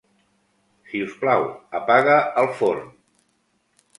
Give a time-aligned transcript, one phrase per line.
[0.93, 1.43] Si us plau,
[1.81, 2.91] apaga el forn.